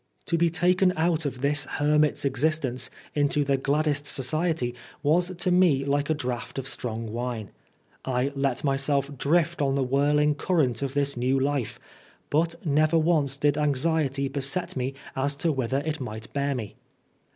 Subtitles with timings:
[0.25, 5.85] To be taken out of this hermit's existence into the gladdest society was to me
[5.85, 7.51] like a draught of strong wine.
[8.03, 11.79] I let myself drift on the whirling current of this new life,
[12.31, 16.77] but never once did anxiety beset me as to whither it might bear me.